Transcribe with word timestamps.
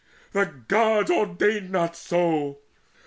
The 0.31 0.47
gods 0.67 1.11
ordained 1.11 1.69
not 1.69 1.95
so. 1.95 2.57